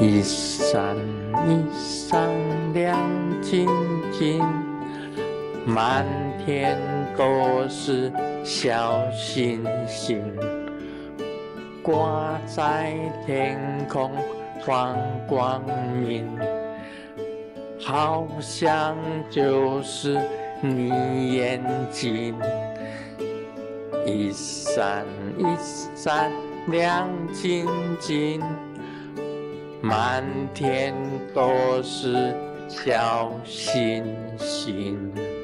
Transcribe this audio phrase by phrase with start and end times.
[0.00, 0.96] 一闪
[1.46, 2.26] 一闪
[2.72, 2.98] 亮
[3.42, 3.68] 晶
[4.10, 4.42] 晶，
[5.66, 6.06] 满
[6.42, 6.78] 天
[7.18, 8.10] 都是
[8.42, 10.22] 小星星，
[11.82, 12.94] 挂在
[13.26, 13.60] 天
[13.90, 14.10] 空
[14.64, 14.96] 放
[15.28, 16.26] 光明，
[17.78, 18.96] 好像
[19.28, 20.18] 就是
[20.62, 22.34] 你眼睛，
[24.06, 25.04] 一闪
[25.36, 25.44] 一
[25.94, 26.32] 闪
[26.68, 27.66] 亮晶
[28.00, 28.42] 晶。
[29.82, 30.94] 满天
[31.34, 32.34] 都是
[32.68, 34.04] 小星
[34.36, 35.39] 星。